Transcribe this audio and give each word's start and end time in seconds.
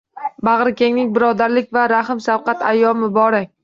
Bagʻrikenglik, 0.47 1.13
birodarlik 1.19 1.71
va 1.79 1.87
rahm-shafqat 1.95 2.69
ayyomi 2.75 3.09
muborak! 3.09 3.53